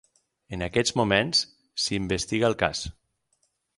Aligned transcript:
En 0.55 0.63
aquests 0.67 0.95
moments 1.01 1.43
s’investiga 1.85 2.51
el 2.51 2.57
cas. 2.63 2.83